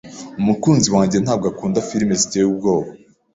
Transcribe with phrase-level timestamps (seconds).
[0.39, 2.89] Umukunzi wanjye ntabwo akunda firime ziteye ubwoba.